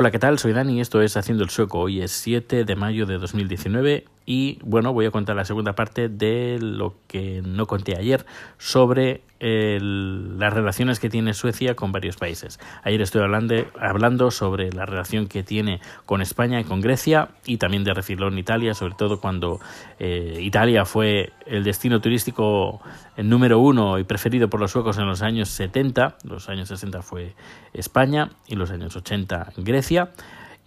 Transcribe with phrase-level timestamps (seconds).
[0.00, 0.38] Hola, ¿qué tal?
[0.38, 1.80] Soy Dani, esto es Haciendo el Sueco.
[1.80, 6.10] Hoy es 7 de mayo de 2019 y bueno, voy a contar la segunda parte
[6.10, 8.26] de lo que no conté ayer
[8.58, 12.60] sobre las relaciones que tiene Suecia con varios países.
[12.82, 17.84] Ayer estoy hablando, sobre la relación que tiene con España y con Grecia y también
[17.84, 19.60] de refilón Italia, sobre todo cuando
[19.98, 22.82] eh, Italia fue el destino turístico
[23.16, 26.18] número uno y preferido por los suecos en los años 70.
[26.24, 27.34] Los años 60 fue
[27.72, 30.10] España y los años 80 Grecia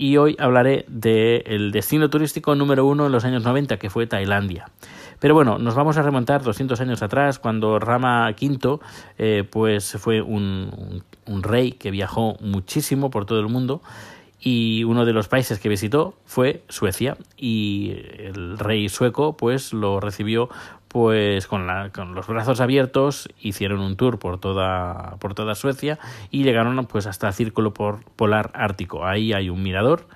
[0.00, 4.70] y hoy hablaré del destino turístico número uno en los años 90, que fue Tailandia.
[5.18, 8.78] Pero bueno, nos vamos a remontar 200 años atrás, cuando Rama V
[9.18, 13.82] eh, pues fue un, un rey que viajó muchísimo por todo el mundo
[14.40, 20.00] y uno de los países que visitó fue Suecia y el rey sueco pues lo
[20.00, 20.48] recibió
[20.90, 26.00] pues con, la, con los brazos abiertos hicieron un tour por toda por toda Suecia
[26.32, 29.06] y llegaron pues hasta el círculo polar ártico.
[29.06, 30.08] Ahí hay un mirador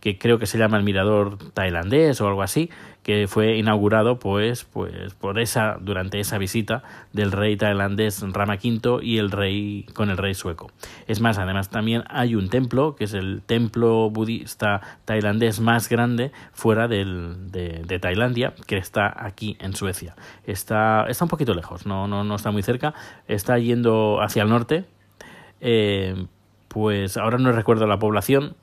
[0.00, 2.70] que creo que se llama el mirador tailandés o algo así,
[3.02, 9.00] que fue inaugurado pues, pues por esa, durante esa visita del rey tailandés Rama V
[9.02, 10.70] y el rey con el rey sueco.
[11.06, 16.32] Es más, además también hay un templo, que es el templo budista tailandés más grande
[16.52, 20.14] fuera del, de, Tailandia, que está aquí en Suecia.
[20.46, 22.94] Está, está un poquito lejos, no, no, no está muy cerca,
[23.28, 24.84] está yendo hacia el norte.
[25.60, 26.26] Eh,
[26.68, 28.54] pues ahora no recuerdo la población,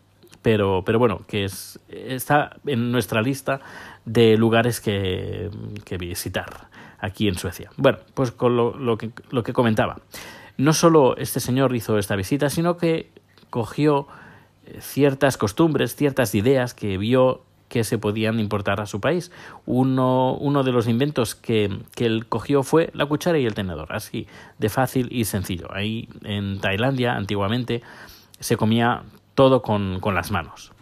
[0.48, 3.60] pero, pero bueno, que es, está en nuestra lista
[4.06, 5.50] de lugares que,
[6.00, 7.70] visitar aquí en Suecia.
[7.76, 10.00] Bueno, pues con lo, que, lo que comentaba.
[10.56, 13.12] No solo este señor hizo esta visita, sino que
[13.50, 14.08] cogió
[14.66, 19.34] eh, ciertas costumbres, ciertas ideas que vio que se podían importar a su país.
[19.66, 23.92] Uno, uno de los inventos que, que, él cogió fue la cuchara y el tenedor,
[23.92, 24.28] así
[24.60, 25.68] de fácil y sencillo.
[25.74, 27.84] Ahí en Tailandia antiguamente
[28.40, 29.04] se comía
[29.38, 30.74] todo con, con las manos.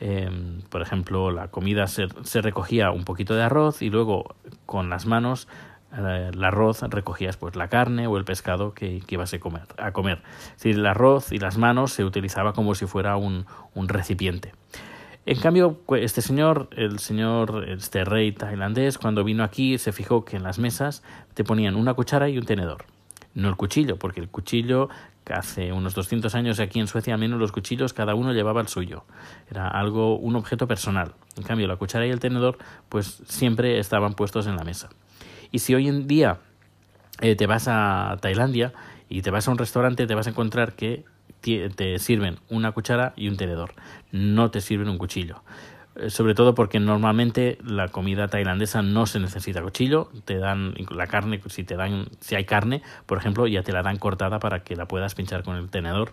[0.00, 4.90] Em, por ejemplo, la comida se, se, recogía un poquito de arroz y luego con
[4.90, 5.48] las manos
[5.96, 9.62] eh, el arroz recogías pues la carne o el pescado que, que ibas a comer.
[9.78, 10.20] A comer.
[10.58, 14.52] Es el arroz y las manos se utilizaba como si fuera un, un recipiente.
[15.24, 20.36] En cambio, este señor, el señor, este rey tailandés, cuando vino aquí se fijó que
[20.36, 21.02] en las mesas
[21.32, 22.84] te ponían una cuchara y un tenedor
[23.36, 24.88] no el cuchillo, porque el cuchillo
[25.30, 28.68] hace unos 200 años aquí en Suecia al menos los cuchillos cada uno llevaba el
[28.68, 29.04] suyo.
[29.50, 31.14] Era algo, un objeto personal.
[31.36, 34.88] En cambio, la cuchara y el tenedor pues siempre estaban puestos en la mesa.
[35.50, 36.38] Y si hoy en día
[37.20, 38.72] eh, te vas a Tailandia
[39.08, 41.04] y te vas a un restaurante, te vas a encontrar que
[41.40, 43.74] te sirven una cuchara y un tenedor.
[44.10, 45.42] No te sirven un cuchillo.
[45.98, 51.06] Eh, sobre todo porque normalmente la comida tailandesa no se necesita cuchillo, te dan la
[51.06, 54.62] carne, si te dan, si hay carne, por ejemplo, ya te la dan cortada para
[54.62, 56.12] que la puedas pinchar con el tenedor.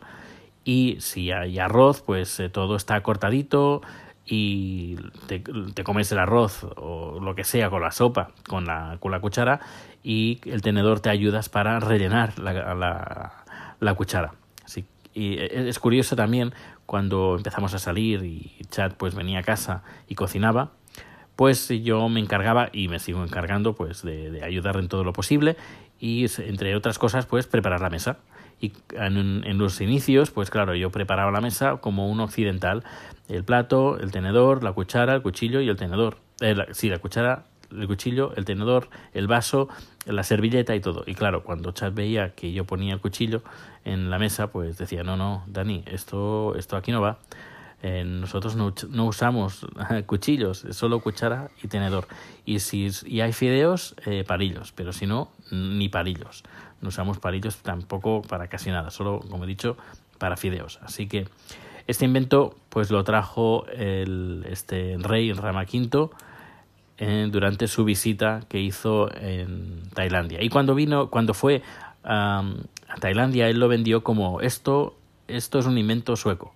[0.64, 3.82] Y si hay arroz, pues eh, todo está cortadito
[4.26, 4.96] y
[5.28, 5.44] te,
[5.84, 9.60] comes el arroz o lo que sea con la sopa, con la, con la cuchara
[10.02, 13.34] y el tenedor te ayudas para rellenar la, la,
[13.80, 14.34] la cuchara.
[14.64, 16.54] Así y e, es curioso también
[16.94, 20.74] cuando empezamos a salir y Chad pues venía a casa y cocinaba,
[21.36, 25.58] pues yo me encargaba y me sigo encargando pues de, ayudar en todo lo posible
[26.00, 28.18] y entre otras cosas pues preparar la mesa
[28.62, 32.84] y en, en, los inicios, pues claro, yo preparaba la mesa como un occidental,
[33.28, 36.18] el plato, el tenedor, la cuchara, el cuchillo y el tenedor.
[36.42, 37.46] Eh, sí, la cuchara,
[37.78, 39.70] el cuchillo, el tenedor, el vaso,
[40.06, 41.04] la servilleta y todo.
[41.08, 43.44] Y claro, cuando Chad veía que yo ponía el cuchillo
[43.86, 47.20] en la mesa, pues decía, no, no, Dani, esto, esto aquí no va.
[47.82, 49.68] Eh, nosotros no, usamos
[50.06, 52.08] cuchillos, solo cuchara y tenedor.
[52.46, 56.44] Y si y hay fideos, eh, parillos, pero si no, ni parillos.
[56.82, 59.78] No usamos parillos tampoco para casi nada, solo, como he dicho,
[60.18, 60.80] para fideos.
[60.82, 61.28] Así que
[61.86, 66.10] este invento pues lo trajo el, este rey Rama V
[66.98, 70.42] durante su visita que hizo en Tailandia.
[70.42, 71.62] Y cuando vino, cuando fue
[72.04, 72.44] a
[73.00, 74.96] Tailandia, él lo vendió como esto,
[75.28, 76.54] esto es un invento sueco.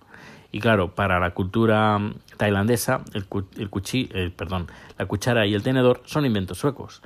[0.50, 2.00] Y claro, para la cultura
[2.38, 3.26] tailandesa, el,
[3.56, 7.02] el perdón, la cuchara y el tenedor son inventos suecos.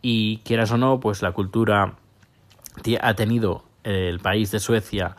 [0.00, 1.94] Y quieras o no, pues la cultura
[3.00, 5.16] ha tenido el país de Suecia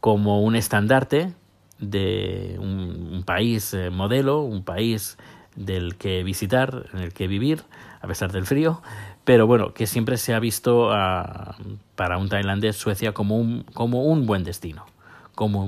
[0.00, 1.32] como un estandarte
[1.78, 5.18] de un país eh, modelo, un país
[5.56, 7.62] del que visitar, en el que vivir,
[8.00, 8.82] a pesar del frío,
[9.24, 11.56] pero bueno, que siempre se ha visto ah,
[11.94, 14.86] para un tailandés Suecia como un, como un buen destino
[15.34, 15.64] como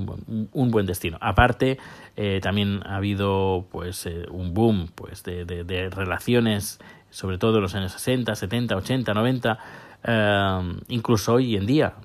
[0.53, 1.17] un, buen destino.
[1.21, 1.79] Aparte,
[2.15, 6.79] eh, también ha habido pues eh, un boom pues de, de, relaciones,
[7.09, 9.59] sobre todo en los años 60, 70, 80, 90,
[10.87, 11.95] incluso hoy en día,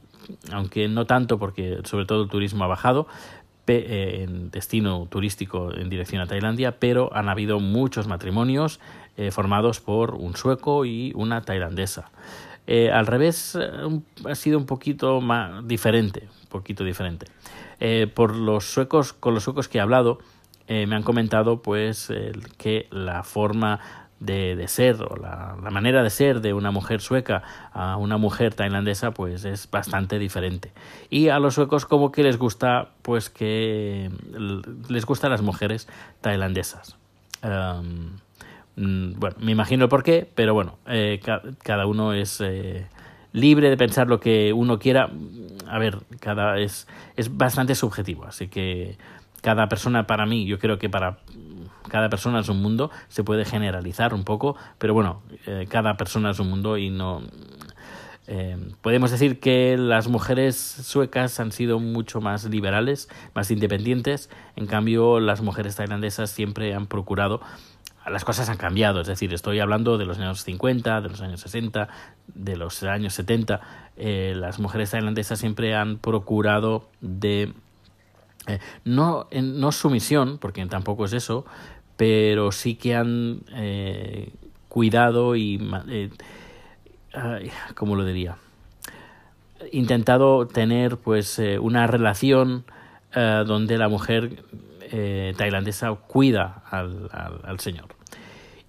[0.52, 3.06] aunque no tanto porque sobre todo el turismo ha bajado,
[3.70, 8.81] en destino turístico en dirección a Tailandia, pero han habido muchos matrimonios
[9.31, 12.11] formados por un sueco y una tailandesa.
[12.93, 13.58] al revés,
[14.25, 17.26] ha sido un poquito más diferente, poquito diferente.
[18.14, 20.20] por los suecos, con los suecos que he hablado,
[20.69, 22.11] me han comentado pues
[22.56, 23.81] que la forma
[24.20, 29.12] de, ser o la, manera de ser de una mujer sueca a una mujer tailandesa
[29.12, 30.72] pues es bastante diferente.
[31.08, 34.11] Y a los suecos como que les gusta pues que
[34.88, 35.88] les gustan las mujeres
[36.20, 36.96] tailandesas.
[38.76, 41.20] Mm, bueno me imagino el por qué pero bueno eh,
[41.62, 42.87] cada uno es eh,
[43.32, 45.11] libre de pensar lo que uno quiera.
[45.66, 48.99] A ver cada es es bastante subjetivo así que
[49.40, 51.19] cada persona para mí yo creo que para
[51.88, 56.30] cada persona es un mundo, se puede generalizar un poco, pero bueno, eh, cada persona
[56.30, 57.22] es un mundo y no...
[58.32, 64.66] Eh, podemos decir que las mujeres suecas han sido mucho más liberales, más independientes, en
[64.66, 67.40] cambio las mujeres tailandesas siempre han procurado
[68.08, 71.40] las cosas han cambiado, es decir, estoy hablando de los años 50, de los años
[71.40, 71.88] 60,
[72.28, 73.60] de los años 70.
[73.96, 77.52] Eh, las mujeres tailandesas siempre han procurado de
[78.85, 81.44] no, en, no sumisión, porque tampoco es eso,
[81.97, 84.32] pero sí que han eh,
[84.70, 86.11] cuidado y, eh,
[87.75, 88.37] ¿cómo lo diría?
[89.73, 92.64] Intentado tener pues eh, una relación
[93.14, 94.43] eh, donde la mujer
[95.37, 97.08] tailandesa cuida al,
[97.44, 97.94] al, señor.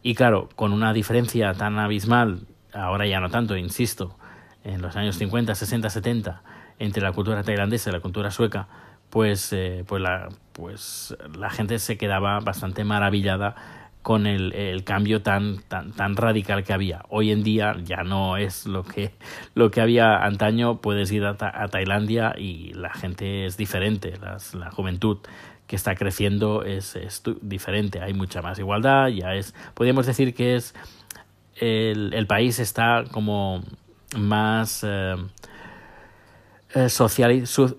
[0.04, 2.42] Y claro, con una diferencia tan abismal,
[2.74, 4.16] ahora ya no tanto, insisto,
[4.64, 6.44] en los años 50, 60, 70,
[6.78, 8.68] entre la cultura tailandesa y la cultura sueca,
[9.12, 13.56] pues, eh, pues, la, pues la gente se quedaba bastante maravillada
[14.02, 17.04] con el, el, cambio tan, tan, tan radical que había.
[17.10, 19.12] Hoy en día ya no es lo que,
[19.54, 25.20] lo que había antaño, puedes ir a, Tailandia y la gente es diferente, la juventud
[25.68, 30.56] que está creciendo es, es, diferente, hay mucha más igualdad, ya es, podríamos decir que
[30.56, 30.74] es,
[31.56, 33.62] el, el país está como
[34.18, 34.84] más...
[34.84, 35.16] Eh,
[36.74, 36.88] eh,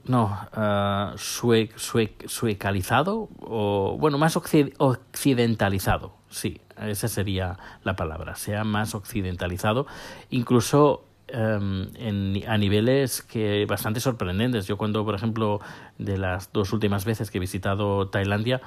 [0.06, 9.86] no, uh, suecalizado o bueno, más occidentalizado, sí, esa sería la palabra, sea más occidentalizado,
[10.30, 14.66] incluso em, en, a niveles que bastante sorprendentes.
[14.66, 15.60] Yo cuando, por ejemplo,
[15.98, 18.60] de las dos últimas veces que he visitado Tailandia,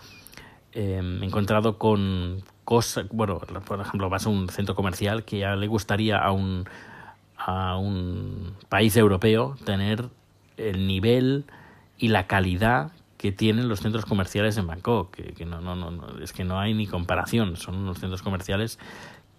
[0.73, 5.55] me he encontrado con cosas, bueno, por ejemplo, vas a un centro comercial que ya
[5.55, 6.65] le gustaría a un
[7.45, 10.09] a un país europeo tener
[10.57, 11.45] el nivel
[11.95, 16.33] y la calidad que tienen los centros comerciales en Bangkok, que, no, no, no, es
[16.33, 18.79] que no hay ni comparación, son unos centros comerciales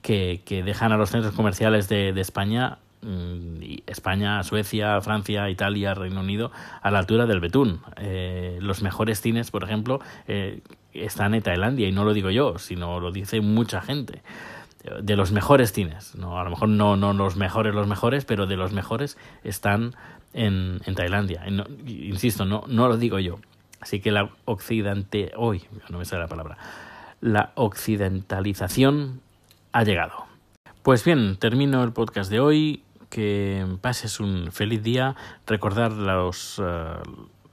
[0.02, 5.92] que, que dejan a los centros comerciales de, de España mm, España, Suecia, Francia, Italia,
[5.94, 6.52] Reino Unido,
[6.82, 7.80] a la altura del betún.
[7.96, 10.60] Eh, los mejores cines, por ejemplo, eh,
[10.92, 14.22] están en Tailandia, y no lo digo yo, sino lo dice mucha gente
[15.02, 16.14] de los mejores cines.
[16.14, 19.94] No, a lo mejor no, no los mejores, los mejores, pero de los mejores están
[20.32, 21.44] en, en Tailandia.
[21.86, 23.38] insisto, no, no lo digo yo.
[23.80, 26.58] Así que la occidente, hoy no me sale la palabra,
[27.20, 29.20] la occidentalización
[29.72, 30.26] ha llegado.
[30.82, 32.82] Pues bien, termino el podcast de hoy.
[33.10, 35.14] Que pases un feliz día.
[35.46, 36.96] Recordar los, eh,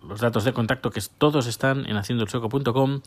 [0.07, 3.01] los datos de contacto que todos están en haciendoelsueco.com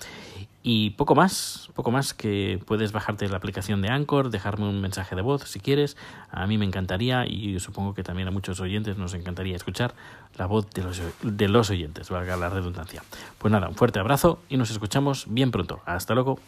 [0.62, 5.14] y poco más, poco más que puedes bajarte la aplicación de Anchor, dejarme un mensaje
[5.14, 5.96] de voz si quieres.
[6.30, 9.94] A mí me encantaría y supongo que también a muchos oyentes nos encantaría escuchar
[10.36, 13.02] la voz de los, de los oyentes, valga la redundancia.
[13.38, 15.80] Pues nada, un fuerte abrazo y nos escuchamos bien pronto.
[15.86, 16.40] Hasta luego.